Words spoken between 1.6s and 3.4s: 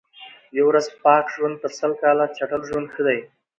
تر سل کال چټل ژوند ښه دئ.